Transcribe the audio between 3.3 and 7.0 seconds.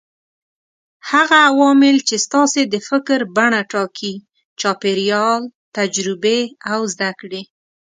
بڼه ټاکي: چاپېريال، تجربې او